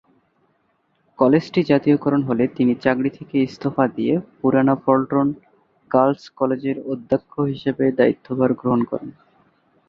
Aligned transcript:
কলেজটি 1.19 1.61
জাতীয়করণ 1.63 2.21
হলে 2.23 2.43
তিনি 2.57 2.73
চাকরি 2.75 3.09
থেকে 3.09 3.35
ইস্তফা 3.39 3.85
দিয়ে 3.95 4.13
পুরানা 4.39 4.75
পল্টন 4.85 5.27
গার্লস 5.91 6.23
কলেজের 6.37 6.77
অধ্যক্ষ 6.91 7.33
হিসেবে 7.51 7.85
দায়িত্বভার 7.99 8.49
গ্রহণ 8.53 8.81
করেন। 8.83 9.09